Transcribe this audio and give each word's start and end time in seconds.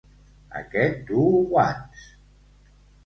Aquest 0.61 0.97
duu 1.11 1.27
guants! 1.53 2.09